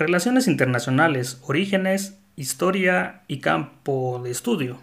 [0.00, 4.80] Relaciones internacionales, orígenes, historia y campo de estudio.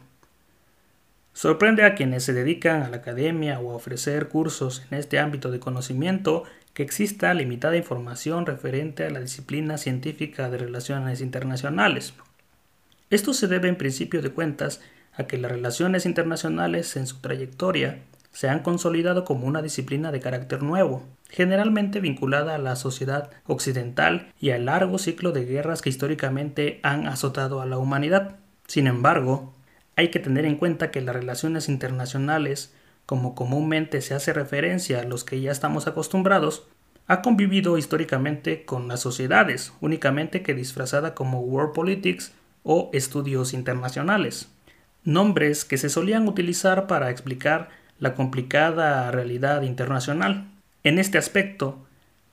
[1.33, 5.49] Sorprende a quienes se dedican a la academia o a ofrecer cursos en este ámbito
[5.49, 6.43] de conocimiento
[6.75, 12.13] que exista limitada información referente a la disciplina científica de relaciones internacionales.
[13.09, 14.81] Esto se debe en principio de cuentas
[15.13, 18.03] a que las relaciones internacionales en su trayectoria
[18.37, 24.31] se han consolidado como una disciplina de carácter nuevo, generalmente vinculada a la sociedad occidental
[24.39, 28.35] y al largo ciclo de guerras que históricamente han azotado a la humanidad.
[28.67, 29.55] Sin embargo,
[29.95, 32.75] hay que tener en cuenta que las relaciones internacionales,
[33.07, 36.67] como comúnmente se hace referencia a los que ya estamos acostumbrados,
[37.07, 44.51] ha convivido históricamente con las sociedades, únicamente que disfrazada como World Politics o estudios internacionales,
[45.03, 50.49] nombres que se solían utilizar para explicar la complicada realidad internacional.
[50.83, 51.85] En este aspecto,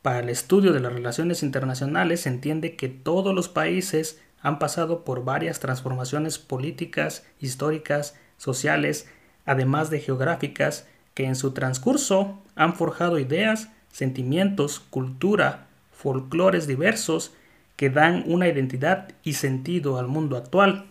[0.02, 5.04] para el estudio de las relaciones internacionales se entiende que todos los países han pasado
[5.04, 9.08] por varias transformaciones políticas, históricas, sociales,
[9.46, 17.32] además de geográficas, que en su transcurso han forjado ideas, sentimientos, cultura, folclores diversos
[17.76, 20.84] que dan una identidad y sentido al mundo actual.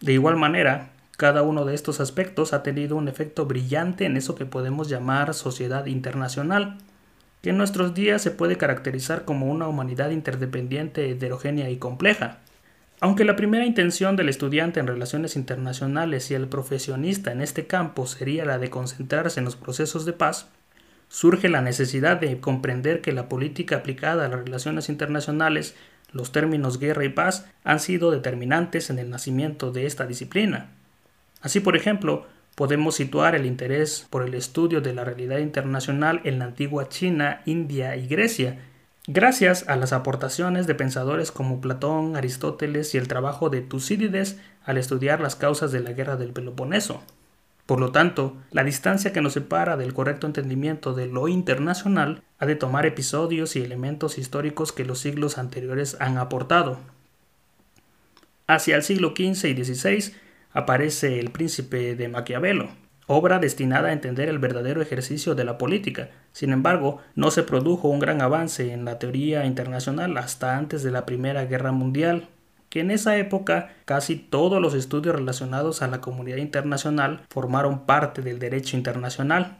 [0.00, 4.34] De igual manera, cada uno de estos aspectos ha tenido un efecto brillante en eso
[4.34, 6.78] que podemos llamar sociedad internacional,
[7.40, 12.38] que en nuestros días se puede caracterizar como una humanidad interdependiente, heterogénea y compleja.
[13.00, 18.06] Aunque la primera intención del estudiante en relaciones internacionales y el profesionista en este campo
[18.06, 20.48] sería la de concentrarse en los procesos de paz,
[21.08, 25.76] surge la necesidad de comprender que la política aplicada a las relaciones internacionales,
[26.12, 30.70] los términos guerra y paz, han sido determinantes en el nacimiento de esta disciplina.
[31.44, 36.38] Así, por ejemplo, podemos situar el interés por el estudio de la realidad internacional en
[36.38, 38.62] la antigua China, India y Grecia,
[39.06, 44.78] gracias a las aportaciones de pensadores como Platón, Aristóteles y el trabajo de Tucídides al
[44.78, 47.02] estudiar las causas de la guerra del Peloponeso.
[47.66, 52.46] Por lo tanto, la distancia que nos separa del correcto entendimiento de lo internacional ha
[52.46, 56.78] de tomar episodios y elementos históricos que los siglos anteriores han aportado.
[58.46, 60.23] Hacia el siglo XV y XVI
[60.54, 62.70] aparece El Príncipe de Maquiavelo,
[63.06, 66.08] obra destinada a entender el verdadero ejercicio de la política.
[66.32, 70.90] Sin embargo, no se produjo un gran avance en la teoría internacional hasta antes de
[70.90, 72.28] la Primera Guerra Mundial,
[72.70, 78.22] que en esa época casi todos los estudios relacionados a la comunidad internacional formaron parte
[78.22, 79.58] del derecho internacional.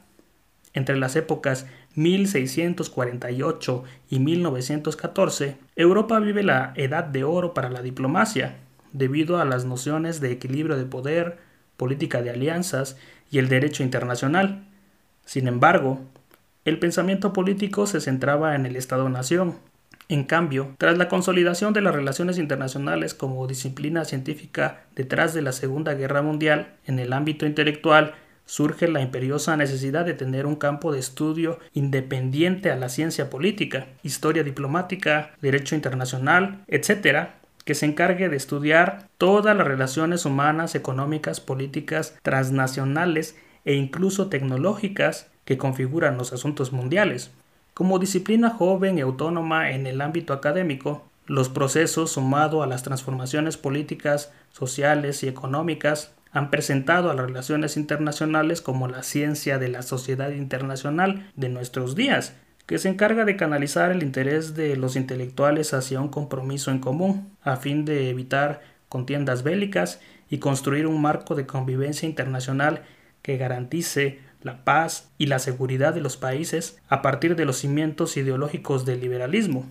[0.73, 8.57] Entre las épocas 1648 y 1914, Europa vive la edad de oro para la diplomacia,
[8.95, 11.37] debido a las nociones de equilibrio de poder,
[11.77, 12.97] política de alianzas
[13.31, 14.65] y el derecho internacional.
[15.27, 16.01] Sin embargo,
[16.65, 19.59] el pensamiento político se centraba en el Estado-nación.
[20.09, 25.53] En cambio, tras la consolidación de las relaciones internacionales como disciplina científica detrás de la
[25.53, 28.15] Segunda Guerra Mundial, en el ámbito intelectual
[28.47, 33.87] surge la imperiosa necesidad de tener un campo de estudio independiente a la ciencia política,
[34.03, 37.31] historia diplomática, derecho internacional, etc.,
[37.65, 45.31] que se encargue de estudiar todas las relaciones humanas, económicas, políticas, transnacionales e incluso tecnológicas
[45.45, 47.31] que configuran los asuntos mundiales.
[47.73, 53.57] Como disciplina joven y autónoma en el ámbito académico, los procesos sumado a las transformaciones
[53.57, 59.83] políticas, sociales y económicas han presentado a las relaciones internacionales como la ciencia de la
[59.83, 62.35] sociedad internacional de nuestros días,
[62.67, 67.37] que se encarga de canalizar el interés de los intelectuales hacia un compromiso en común,
[67.43, 72.83] a fin de evitar contiendas bélicas y construir un marco de convivencia internacional
[73.23, 78.17] que garantice la paz y la seguridad de los países a partir de los cimientos
[78.17, 79.67] ideológicos del liberalismo.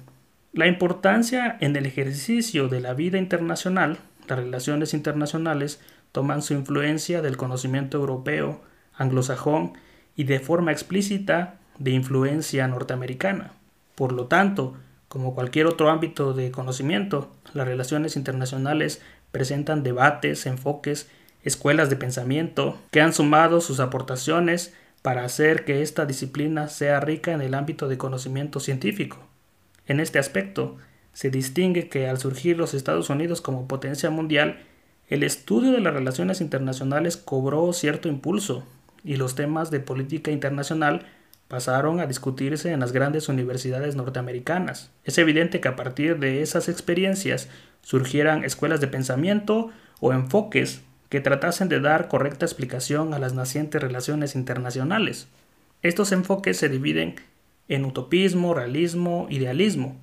[0.51, 5.81] La importancia en el ejercicio de la vida internacional, las relaciones internacionales
[6.11, 8.61] toman su influencia del conocimiento europeo,
[8.95, 9.73] anglosajón
[10.15, 13.53] y de forma explícita de influencia norteamericana.
[13.95, 14.75] Por lo tanto,
[15.07, 21.07] como cualquier otro ámbito de conocimiento, las relaciones internacionales presentan debates, enfoques,
[21.43, 27.33] escuelas de pensamiento que han sumado sus aportaciones para hacer que esta disciplina sea rica
[27.33, 29.17] en el ámbito de conocimiento científico.
[29.85, 30.77] En este aspecto,
[31.11, 34.63] se distingue que al surgir los Estados Unidos como potencia mundial,
[35.09, 38.63] el estudio de las relaciones internacionales cobró cierto impulso
[39.03, 41.05] y los temas de política internacional
[41.53, 44.89] pasaron a discutirse en las grandes universidades norteamericanas.
[45.03, 47.47] Es evidente que a partir de esas experiencias
[47.83, 49.69] surgieran escuelas de pensamiento
[49.99, 55.27] o enfoques que tratasen de dar correcta explicación a las nacientes relaciones internacionales.
[55.83, 57.17] Estos enfoques se dividen
[57.67, 59.95] en utopismo, realismo, idealismo.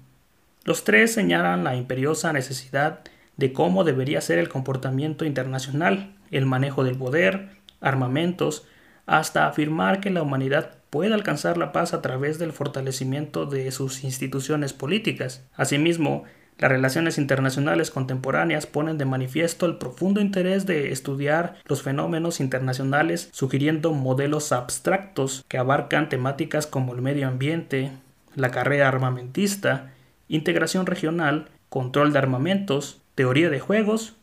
[0.62, 3.00] Los tres señalan la imperiosa necesidad
[3.38, 8.68] de cómo debería ser el comportamiento internacional, el manejo del poder, armamentos,
[9.06, 14.04] hasta afirmar que la humanidad puede alcanzar la paz a través del fortalecimiento de sus
[14.04, 15.44] instituciones políticas.
[15.54, 16.24] Asimismo,
[16.58, 23.30] las relaciones internacionales contemporáneas ponen de manifiesto el profundo interés de estudiar los fenómenos internacionales,
[23.32, 27.92] sugiriendo modelos abstractos que abarcan temáticas como el medio ambiente,
[28.34, 29.92] la carrera armamentista,
[30.28, 34.16] integración regional, control de armamentos, teoría de juegos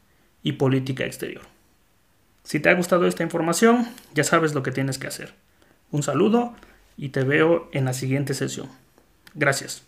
[0.44, 1.42] y política exterior.
[2.44, 5.34] Si te ha gustado esta información, ya sabes lo que tienes que hacer.
[5.92, 6.54] Un saludo
[6.98, 8.68] y te veo en la siguiente sesión.
[9.34, 9.87] Gracias.